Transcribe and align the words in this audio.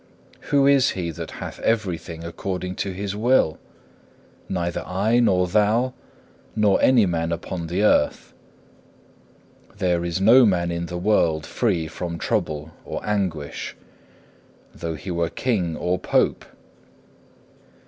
Who 0.49 0.65
is 0.65 0.89
he 0.97 1.11
that 1.11 1.29
hath 1.29 1.59
everything 1.59 2.23
according 2.23 2.73
to 2.77 2.91
his 2.91 3.15
will? 3.15 3.59
Neither 4.49 4.81
I, 4.83 5.19
nor 5.19 5.45
thou, 5.47 5.93
nor 6.55 6.81
any 6.81 7.05
man 7.05 7.31
upon 7.31 7.67
the 7.67 7.83
earth. 7.83 8.33
There 9.77 10.03
is 10.03 10.19
no 10.19 10.43
man 10.43 10.71
in 10.71 10.87
the 10.87 10.97
world 10.97 11.45
free 11.45 11.85
from 11.87 12.17
trouble 12.17 12.71
or 12.83 13.05
anguish, 13.07 13.75
though 14.73 14.95
he 14.95 15.11
were 15.11 15.29
King 15.29 15.77
or 15.77 15.99
Pope. 15.99 16.45